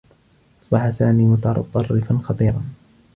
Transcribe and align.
أصبح 0.61 0.89
سامي 0.89 1.23
متطرّفا 1.25 2.19
خطيرا. 2.23 2.61